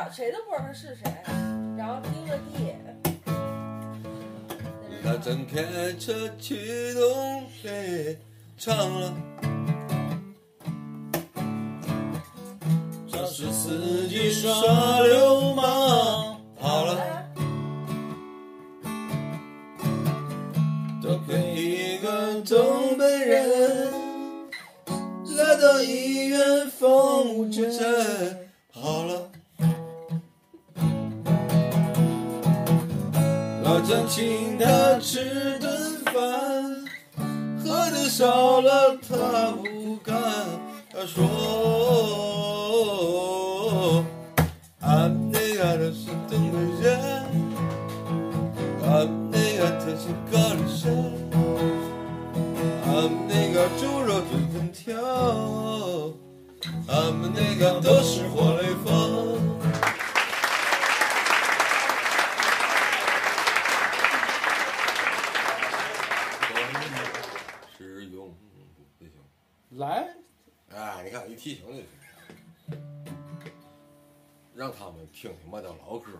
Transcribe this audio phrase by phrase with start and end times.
[0.00, 1.12] 道谁都不知道他是谁，
[1.76, 2.74] 然后第一个 D，
[5.04, 8.18] 他正开车去东北，
[8.56, 9.12] 唱了。
[13.12, 14.50] 这是司机耍
[15.02, 16.96] 流氓，好了，
[21.02, 23.92] 多亏一个东北人
[25.36, 28.39] 来到医院缝针，好
[38.20, 39.16] 少了他
[39.62, 40.14] 不敢。
[41.06, 41.24] 说
[44.84, 47.00] ：“俺那个的是东北人，
[48.84, 50.92] 俺那个他是高丽山，
[52.84, 54.92] 俺那个猪肉炖粉条，
[56.88, 57.80] 俺们那个
[75.90, 76.12] 老歌，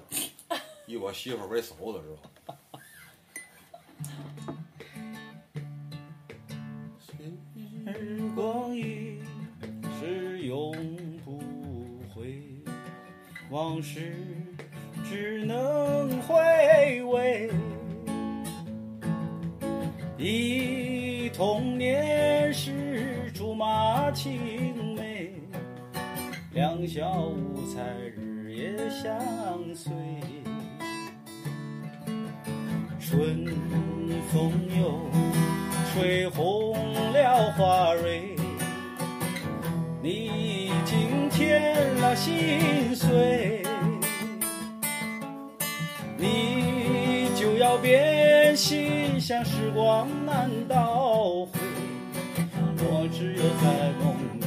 [0.84, 2.56] 以我媳妇为首的是吧？
[7.78, 9.22] 时光一
[10.00, 10.72] 逝永
[11.24, 11.40] 不
[12.12, 12.42] 回，
[13.48, 14.12] 往事
[15.08, 17.48] 只能回味。
[20.18, 25.32] 忆童年时竹马青梅，
[26.54, 27.80] 两小无猜
[28.60, 29.18] 也相
[29.74, 29.90] 随。
[33.00, 33.46] 春
[34.30, 35.00] 风又
[35.90, 36.76] 吹红
[37.14, 38.36] 了花蕊，
[40.02, 43.62] 你已经添了心碎，
[46.18, 51.58] 你就要变心，像时光难倒回，
[52.76, 54.39] 我只有在梦里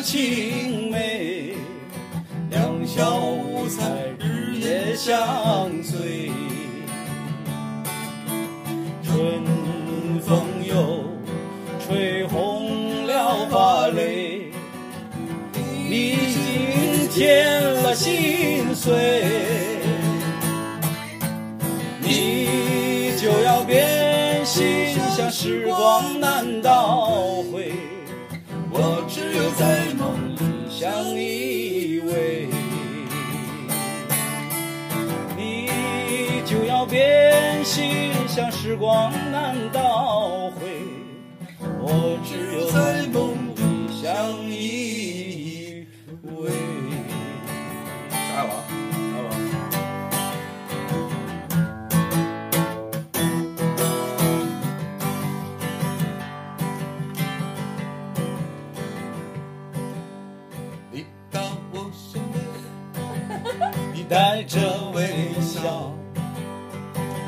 [0.00, 1.54] 青梅，
[2.50, 3.84] 两小无猜
[4.18, 5.77] 日夜相
[38.68, 40.60] 时光难倒回，
[41.80, 44.06] 我只有在梦里相
[44.46, 45.86] 依
[46.26, 46.52] 偎。
[48.10, 48.52] 来吧，
[49.14, 49.28] 来吧。
[60.92, 61.40] 你到
[61.72, 62.36] 我身边，
[63.94, 64.60] 你带着
[64.92, 65.00] 微
[65.40, 65.90] 笑，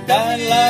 [0.07, 0.70] 带来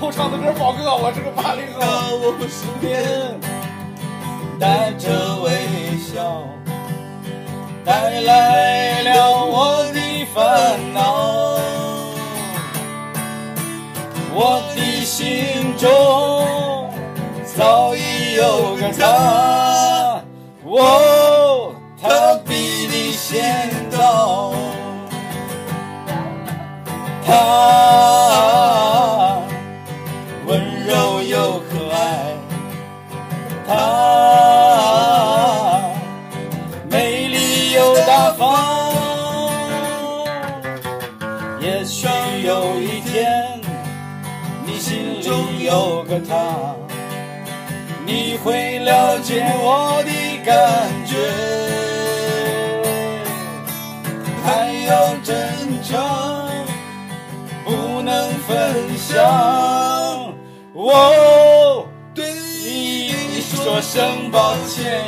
[0.00, 2.18] 后唱的歌，宝哥，我是个八零到后。
[2.20, 3.02] 我身边，
[4.60, 5.08] 带着
[5.42, 6.44] 微笑，
[7.84, 9.98] 带来了我的
[10.32, 11.58] 烦恼。
[14.32, 16.88] 我的心中
[17.56, 20.22] 早已有个他，
[20.64, 21.17] 哦，
[48.44, 50.10] 会了解我的
[50.44, 51.16] 感觉。
[54.44, 55.98] 还要真诚，
[57.64, 60.34] 不能分享。
[60.72, 62.24] 我对
[62.64, 65.02] 你说声抱歉。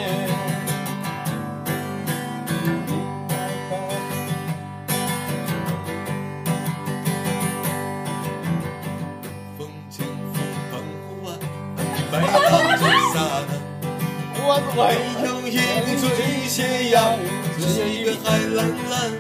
[17.73, 19.13] 是一个海蓝蓝。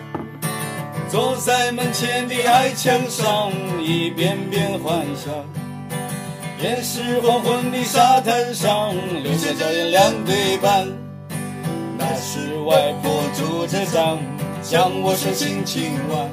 [1.08, 5.32] 坐在门前的矮墙上，一遍遍幻想。
[6.60, 8.92] 也是黄昏的沙滩上，
[9.22, 10.88] 留下脚印两对半。
[11.96, 14.18] 那是外婆拄着杖，
[14.62, 16.28] 将我手轻轻挽。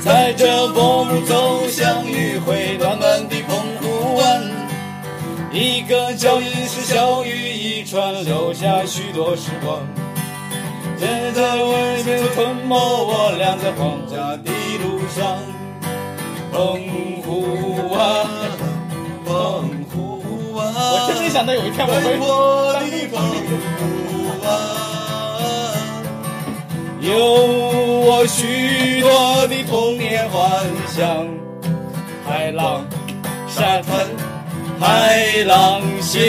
[0.00, 4.42] 踩着薄暮走向余晖，暖暖的澎湖湾，
[5.52, 9.78] 一个脚印是小雨一串，留下许多时光。
[11.02, 15.36] 现在外面吞没我俩在荒家的路上，
[16.52, 16.54] 澎
[17.22, 17.26] 湖
[17.90, 18.24] 湾，
[19.26, 19.34] 澎
[19.90, 20.72] 湖湾。
[20.72, 23.18] 我真没想到有一天我会我的澎
[23.50, 23.80] 湖
[24.44, 24.46] 湾，
[27.00, 27.10] 有
[28.06, 29.10] 我许多
[29.48, 31.26] 的童年幻想，
[32.24, 32.86] 海浪、
[33.48, 34.06] 沙滩、
[34.78, 36.22] 海浪仙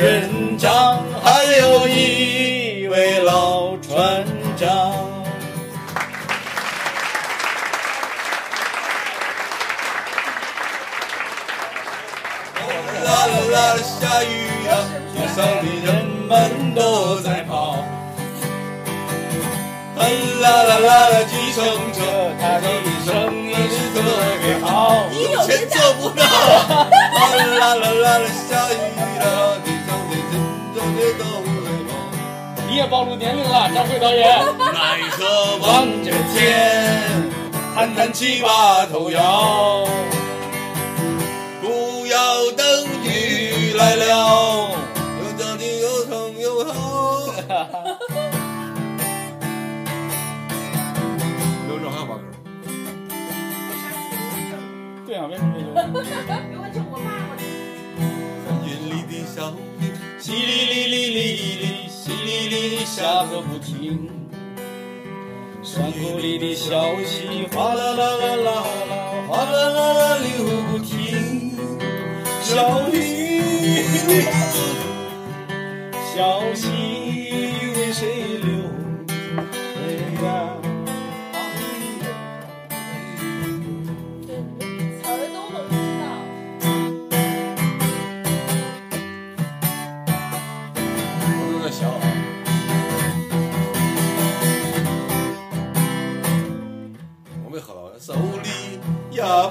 [0.00, 2.33] 人掌，还有一
[15.34, 15.88] 上的人
[16.28, 17.76] 们都在跑。
[19.96, 21.98] 啦啦啦啦，计程车，
[22.38, 22.66] 他的
[23.04, 23.96] 声音是特
[24.42, 25.04] 别好。
[25.10, 26.22] 你有钱做不到。
[26.22, 28.72] 啦啦啦啦，下雨
[29.18, 30.32] 了，地上的人
[30.74, 31.46] 都别都会
[31.88, 31.90] 跑。
[32.68, 34.22] 你也暴露年龄了，张辉导演。
[34.72, 34.78] 奈
[35.10, 36.42] 何望着天，
[37.74, 39.86] 叹叹气把头摇，
[41.62, 44.53] 不要等雨来了，
[55.14, 55.66] 对啊，为什么没有？
[56.50, 57.38] 给我请我爸爸。
[58.44, 59.80] 山云里的小雨，
[60.18, 61.22] 淅沥沥沥沥
[61.62, 64.10] 沥，淅沥沥下个不停。
[65.62, 68.50] 山谷里的小溪哗啦啦啦啦啦，
[69.28, 70.26] 哗啦啦啦流
[70.72, 71.52] 不停。
[72.42, 73.40] 小雨，
[76.12, 76.66] 小溪
[77.76, 78.02] 为谁
[78.42, 78.53] 流？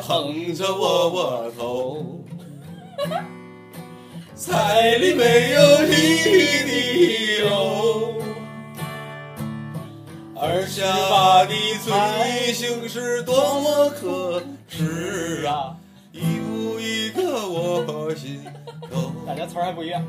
[0.05, 2.05] 捧着窝窝头，
[4.35, 5.93] 菜里没有一
[6.65, 8.21] 滴油。
[10.35, 11.53] 二十八的
[11.85, 15.73] 罪行是多么可耻啊！
[16.11, 18.43] 一步一个我心
[18.91, 19.09] 头。
[19.25, 20.05] 大家词儿还不一样。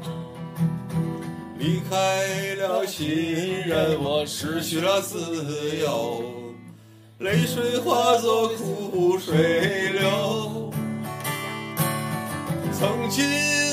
[1.57, 3.07] 离开了亲
[3.61, 6.21] 人，我失去了自由，
[7.19, 10.73] 泪水化作苦水流。
[12.73, 13.25] 曾经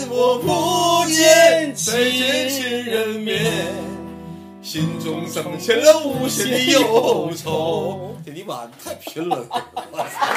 [0.10, 3.74] 我不见再见亲人面，
[4.62, 8.16] 心中增添了无限的忧愁。
[8.24, 9.44] 这你妈太贫了！
[9.92, 10.28] 我操！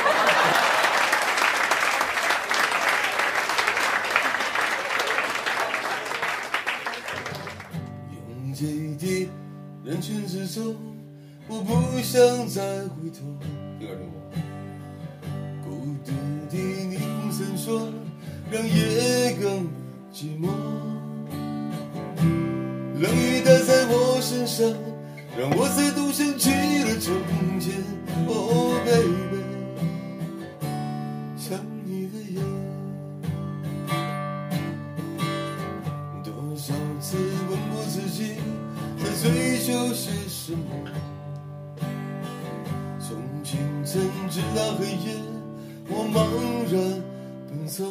[8.10, 9.28] 拥挤的
[9.84, 10.74] 人群之中，
[11.46, 13.20] 我不想再回头。
[15.62, 16.10] 孤独
[16.50, 17.92] 的霓虹闪烁，
[18.50, 19.68] 让夜更
[20.12, 20.48] 寂寞。
[22.98, 24.66] 冷雨打在我身上，
[25.38, 26.50] 让我再度想起
[45.88, 46.16] 我茫
[46.72, 46.74] 然
[47.48, 47.84] 奔走。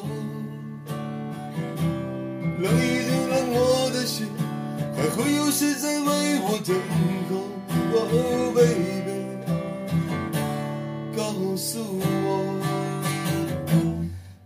[2.60, 3.60] 冷已经冷我
[3.92, 4.28] 的心，
[4.96, 6.76] 还会有谁在为我等
[7.30, 7.32] 候？
[7.96, 7.98] 哦
[8.56, 9.06] ，baby，
[11.16, 11.20] 告
[11.56, 12.28] 诉我，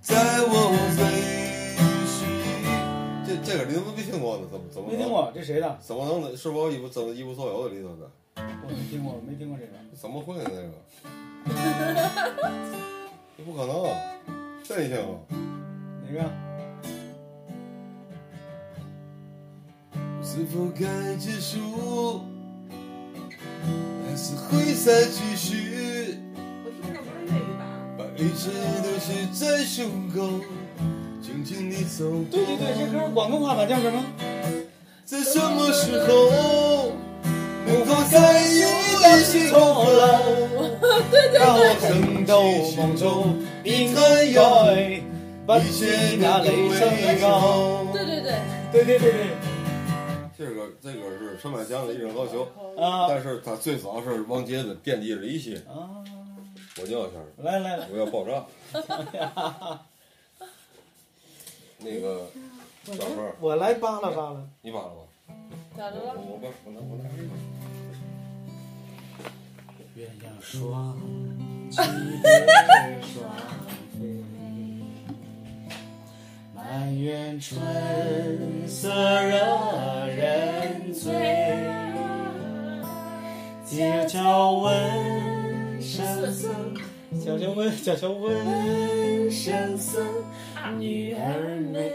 [0.02, 0.54] 在我
[0.98, 1.00] 最
[2.12, 2.18] 需
[3.26, 4.44] 这这个你怎么没听过呢？
[4.52, 5.08] 怎么怎么没听？
[5.10, 5.78] 过，这谁的？
[5.82, 8.10] 怎么能是否一无怎么一无所有的里头的？
[8.36, 9.72] 我没听过，没听过这个。
[9.94, 10.44] 怎么会呢？
[10.46, 10.72] 这个，
[13.38, 13.86] 这不可能，
[14.64, 15.24] 这你听过？
[16.08, 16.20] 哪个？
[20.24, 22.24] 是否该结束，
[24.10, 26.18] 还是会再继续？
[26.66, 27.62] 我听着不是粤语版。
[27.96, 28.50] 把一切
[28.82, 30.42] 都写在胸口，
[31.22, 32.10] 静静地走。
[32.32, 34.04] 对对对，这歌是广东话版叫什么？
[35.06, 36.92] 在什么时候
[37.68, 40.24] 能够再一起同老？
[41.34, 41.77] 让我奋
[42.28, 42.44] 斗
[42.76, 45.02] 梦中平安爱，
[45.48, 47.40] 把一切那都雷声美高。
[47.40, 47.86] 好。
[47.94, 48.34] 对对对，
[48.72, 49.28] 对对对对，
[50.38, 52.44] 这个这个是陈百强的一生高球，
[52.78, 55.56] 啊但是他最早是王杰的奠定了一些。
[55.60, 56.04] 啊，
[56.80, 58.46] 我尿一下，来来来，我要爆炸。
[61.80, 62.28] 那个
[62.84, 64.44] 小何，我来扒拉扒拉。
[64.62, 65.02] 你扒了吧？
[65.78, 66.14] 咋的了？
[66.18, 66.98] 我我我拿我。
[69.96, 70.96] 鸳鸯双
[76.56, 77.60] 满园春
[78.68, 81.12] 色惹人醉。
[83.66, 86.50] 街角闻声色，
[87.24, 90.02] 悄悄问，悄悄问声色，
[90.80, 91.92] 女儿美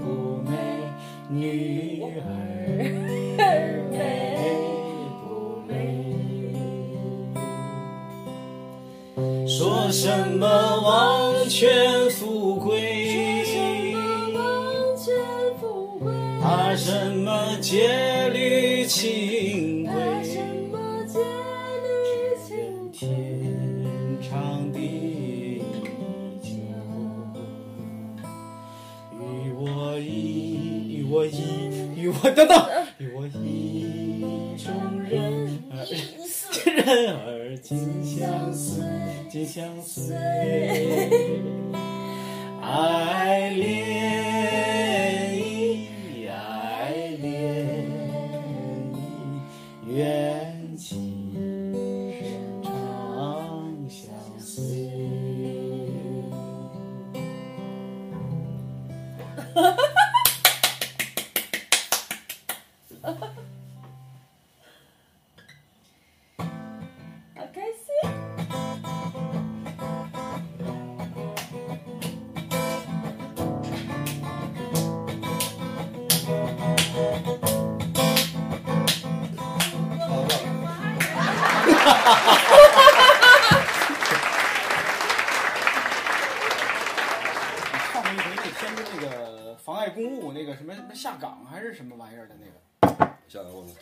[0.00, 0.52] 不美？
[1.28, 3.83] 女儿
[9.56, 10.48] 说什么
[10.80, 13.44] 王权富贵？
[16.42, 19.92] 怕什么戒律清规？
[22.92, 23.08] 天
[24.20, 25.62] 长地
[26.42, 26.48] 久，
[29.20, 31.38] 与我意，与我意，
[31.94, 32.60] 与我等等，
[32.98, 33.86] 与我意
[34.58, 35.62] 中人，
[36.74, 37.33] 人儿
[37.64, 38.84] 紧相随，
[39.30, 40.14] 紧相随，
[42.60, 44.33] 爱恋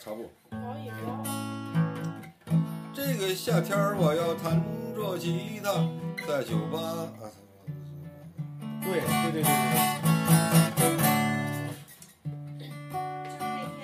[0.03, 0.59] 下来我们插播。
[0.59, 1.23] 好饮料。
[2.93, 4.61] 这个夏天我要弹
[4.93, 5.71] 着吉他，
[6.27, 7.31] 在酒吧啊。
[8.83, 9.47] 对对对对对
[12.59, 12.67] 就
[13.31, 13.79] 是那天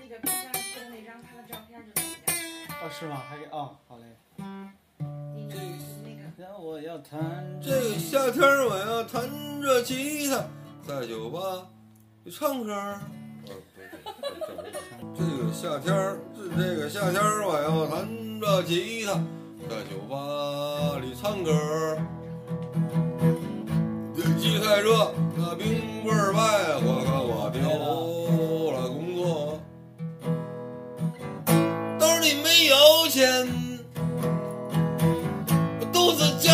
[0.00, 2.34] 那个冰箱贴的那张他的照片就在你家。
[2.82, 3.22] 哦是吗？
[3.28, 4.04] 还给啊、好嘞。
[5.36, 9.30] 你你那个让我要弹这个夏天我要弹
[9.62, 10.44] 着吉他，
[10.84, 11.68] 在酒吧
[12.28, 12.98] 唱歌
[15.16, 16.18] 这个夏天儿
[16.56, 18.06] 这个夏天儿我要弹
[18.40, 19.12] 着吉他，
[19.68, 20.14] 在酒吧
[21.00, 21.98] 里唱歌儿。
[24.14, 26.40] 天气太热，那冰棍儿卖
[26.80, 27.60] 我看我丢
[28.72, 29.60] 了工作，
[31.98, 32.76] 兜里没有
[33.08, 33.46] 钱，
[35.80, 36.50] 我肚子叫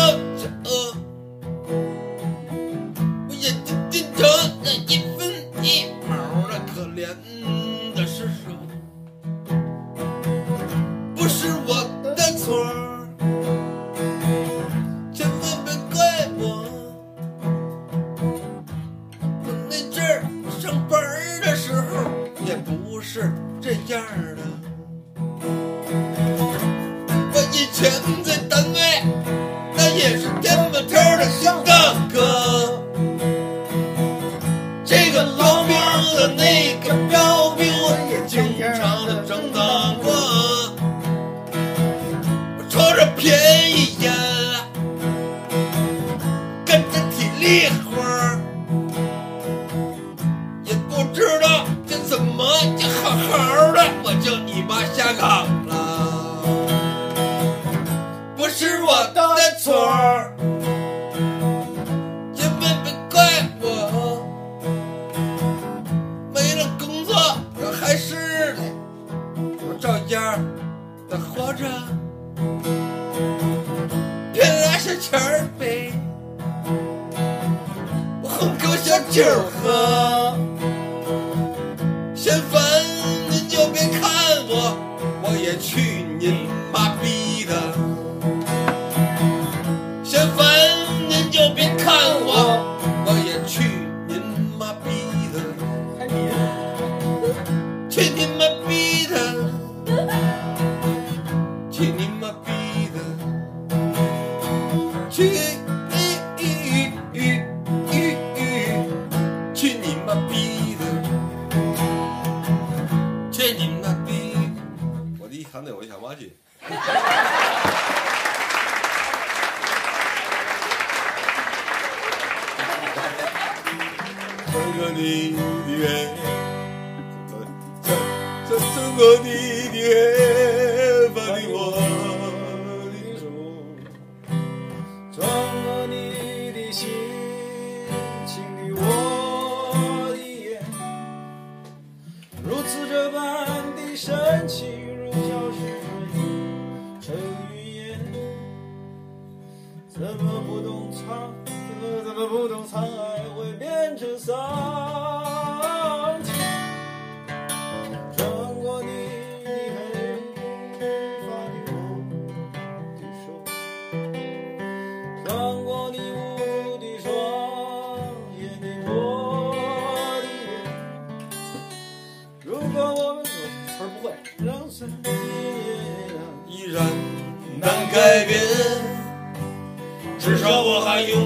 [116.63, 117.91] É.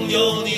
[0.08, 0.55] 有你。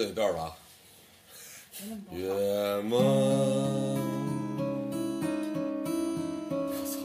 [0.00, 0.56] 这一段吧。
[2.10, 2.26] 月
[2.88, 2.98] 梦，
[6.56, 7.00] 我操，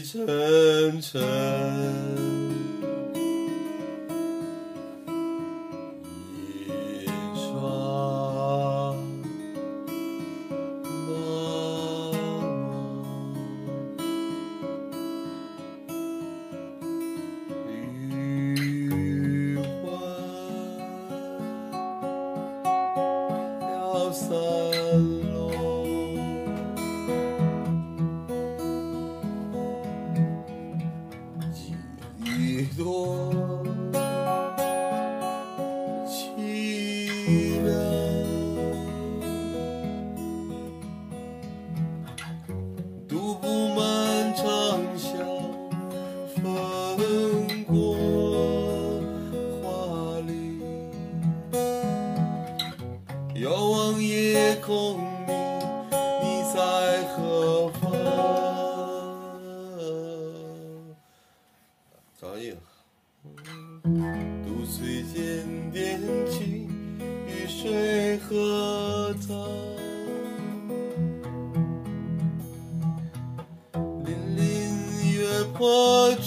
[0.00, 1.22] 沉沉。
[24.14, 25.23] sal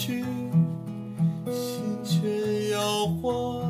[0.08, 0.24] 心
[2.02, 3.60] 却摇晃，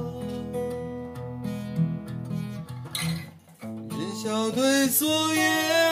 [3.91, 5.88] 人笑对昨夜。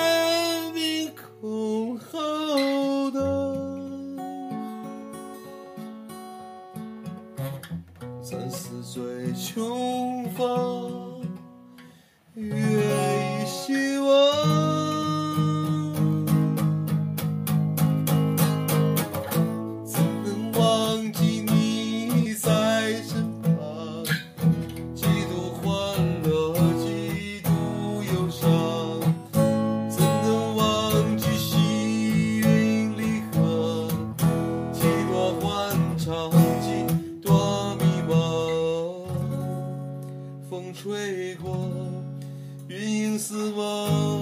[43.16, 44.15] 你是我。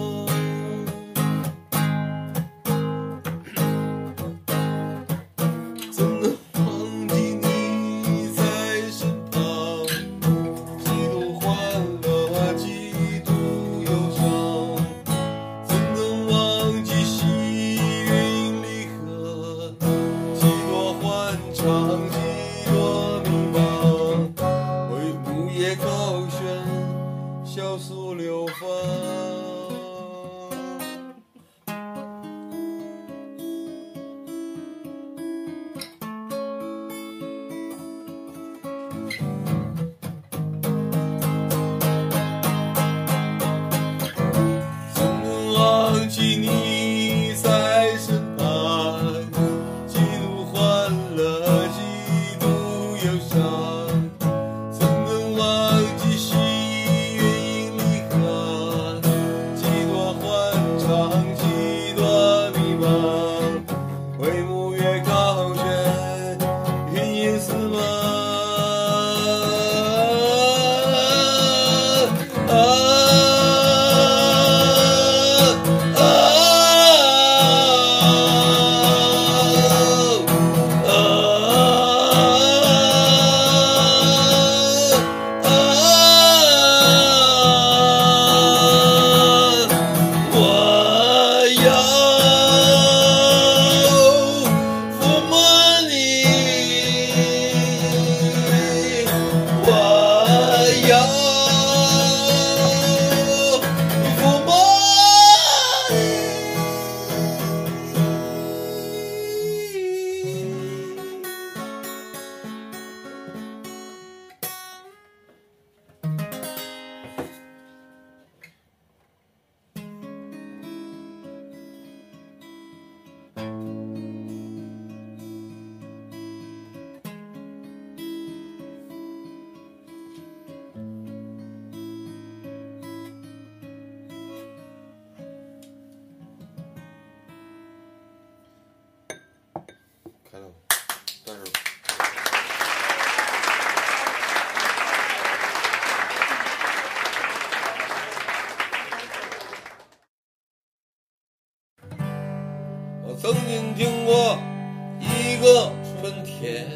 [155.45, 156.67] 个春天，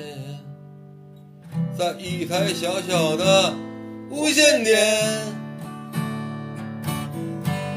[1.75, 3.55] 在一台小小的
[4.11, 4.79] 无线电，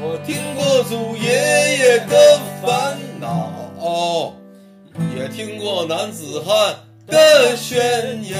[0.02, 4.34] 我听过祖爷爷的烦恼，
[5.16, 6.76] 也听过男子汉
[7.06, 8.36] 的宣言。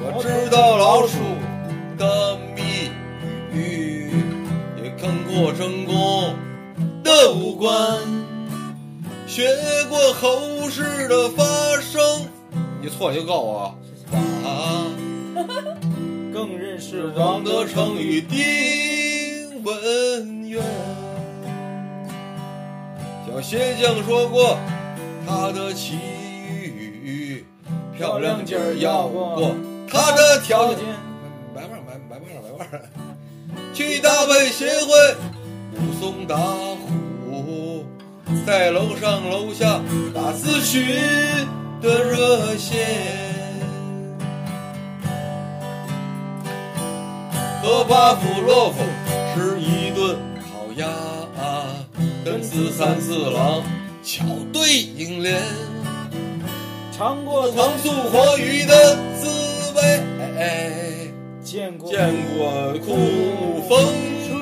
[0.00, 1.18] 我知道老鼠
[1.98, 2.88] 的谜
[3.52, 4.10] 语，
[4.82, 6.34] 也看过成功
[7.02, 8.23] 的五官，
[9.34, 9.50] 学
[9.88, 11.44] 过后世的发
[11.80, 12.00] 生。
[12.80, 13.74] 你错了就告我
[14.44, 14.86] 啊！
[16.32, 20.62] 更认识王德成与丁文渊。
[23.26, 24.56] 小鞋匠说过，
[25.26, 25.96] 他的奇
[26.62, 27.44] 遇
[27.98, 29.52] 漂亮劲儿要过
[29.90, 30.84] 他的条件。
[31.52, 32.88] 买腕儿买买腕儿买腕儿，
[33.74, 35.16] 去搭配协会
[35.72, 36.78] 武松打虎，
[38.46, 39.80] 在楼上楼下
[40.14, 40.84] 打咨询
[41.80, 42.78] 的热线。
[47.62, 48.84] 和巴甫洛夫
[49.34, 50.86] 吃一顿烤鸭，
[52.22, 53.62] 跟四三四郎
[54.02, 55.40] 巧对影联，
[56.92, 61.10] 尝过糖醋活鱼的滋味，
[61.42, 63.94] 见过见过酷风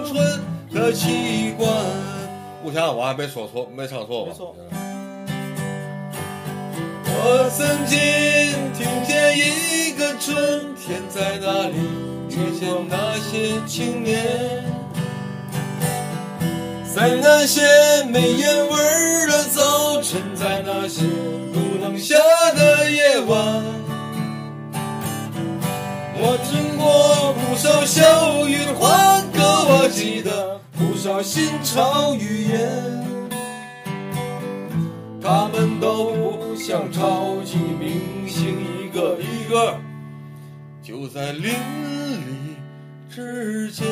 [0.08, 0.40] 春
[0.72, 1.54] 的奇
[2.62, 2.64] 观。
[2.64, 4.30] 目前我还没说错，没唱错吧？
[4.30, 4.54] 没错
[7.14, 7.98] 我曾经
[8.72, 11.74] 听见一个春天在哪里
[12.30, 14.64] 遇见那些青年，
[16.94, 17.60] 在那些
[18.04, 19.60] 没烟味儿的早
[31.22, 33.02] 新潮语言。
[35.22, 39.78] 他们都不像超级明星，一个一个
[40.82, 42.56] 就在邻里
[43.08, 43.86] 之间。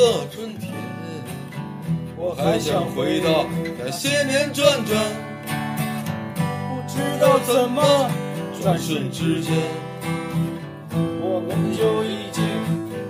[0.00, 0.72] 个春天。
[2.16, 3.44] 我还想回到
[3.78, 4.96] 那些年转转，
[6.70, 8.10] 不知道怎么
[8.62, 9.52] 转瞬之间，
[11.20, 12.42] 我们就已经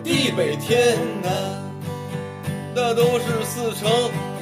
[0.02, 1.30] 地北天南，
[2.74, 3.88] 那都是似曾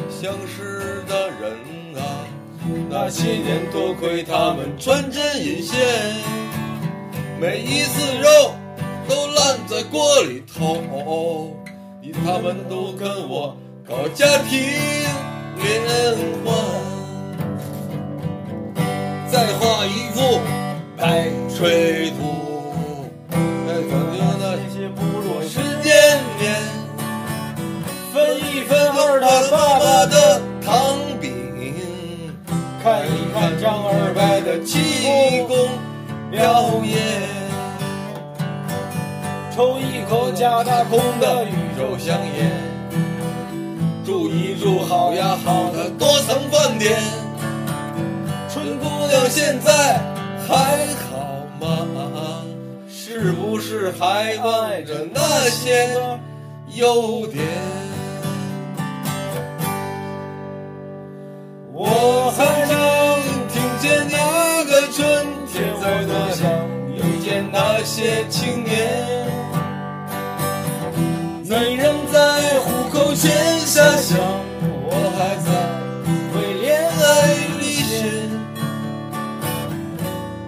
[0.09, 1.53] 相识的人
[1.97, 2.25] 啊。
[2.89, 5.79] 那些年多亏他们穿针引线，
[7.39, 8.55] 每一次肉
[9.07, 11.55] 都烂在锅里头，
[12.13, 14.61] 他们都跟我搞家庭
[15.63, 15.83] 联
[16.45, 16.47] 欢。
[19.31, 20.41] 再画一幅
[20.97, 22.19] 白水图，
[23.31, 25.93] 再讲究那些部落时间
[26.41, 26.43] 面，
[28.13, 31.33] 分一分二他爸爸的，糖饼，
[32.83, 34.79] 看一看张二白的气，
[35.47, 35.69] 功
[36.31, 37.48] 表演。
[39.59, 42.49] 抽一口假大空的宇宙香烟，
[44.07, 46.97] 住一住好呀好的多层饭店。
[48.49, 50.01] 春姑娘现在
[50.47, 52.45] 还好吗？
[52.89, 55.89] 是不是还爱着那些
[56.77, 57.45] 优点？
[61.73, 63.19] 我还能
[63.49, 66.49] 听见那个春天在多想
[66.95, 69.27] 遇见那些青年。
[71.49, 74.19] 没人在虎口前下乡，
[74.85, 75.49] 我还在
[76.35, 76.93] 为恋爱
[77.59, 77.89] 历险。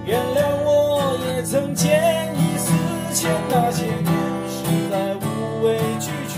[0.05, 1.89] 原谅我也曾见
[2.37, 2.71] 异思
[3.15, 4.13] 迁，那些年
[4.47, 4.59] 实
[4.91, 5.25] 在无
[5.65, 6.37] 谓俱全。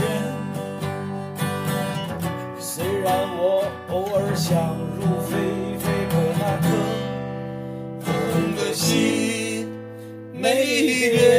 [2.61, 4.55] 虽然我偶尔想
[4.97, 5.31] 入非
[5.81, 6.69] 非，可那颗
[8.07, 8.13] 红
[8.55, 9.67] 的心
[10.33, 11.32] 没变。